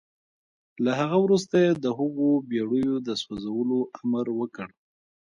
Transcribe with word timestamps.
له 0.83 0.91
هغه 0.99 1.17
وروسته 1.25 1.55
يې 1.63 1.71
د 1.83 1.85
هغو 1.97 2.29
بېړيو 2.49 2.93
د 3.07 3.09
سوځولو 3.21 3.79
امر 4.01 4.27
وکړ. 4.39 4.67